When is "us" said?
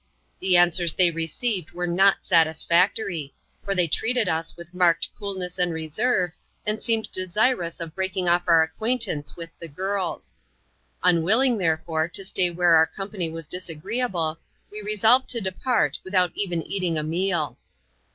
4.27-4.57